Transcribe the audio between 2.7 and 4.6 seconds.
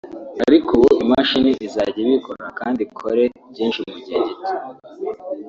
ikore byinshi mu gihe gito